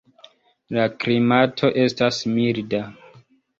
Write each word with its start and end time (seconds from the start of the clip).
La 0.77 0.85
klimato 1.03 1.71
estas 1.83 2.25
milda. 2.39 2.83